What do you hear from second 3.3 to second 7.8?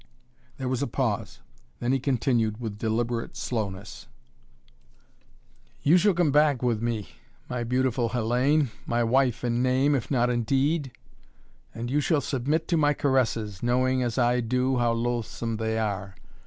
slowness: "You shall come back with me my